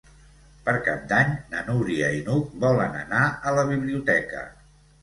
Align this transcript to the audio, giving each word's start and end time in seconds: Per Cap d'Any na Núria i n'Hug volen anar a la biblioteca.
Per 0.69 0.73
Cap 0.87 1.03
d'Any 1.11 1.35
na 1.53 1.61
Núria 1.69 2.09
i 2.17 2.25
n'Hug 2.31 2.59
volen 2.67 2.99
anar 3.07 3.25
a 3.53 3.57
la 3.61 3.69
biblioteca. 3.75 4.47